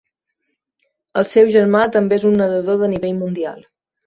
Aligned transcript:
El 1.21 1.27
seu 1.33 1.51
germà 1.57 1.83
també 1.97 2.19
es 2.19 2.27
un 2.31 2.35
nadador 2.43 2.81
de 2.81 2.91
nivell 2.97 3.15
mundial. 3.23 3.63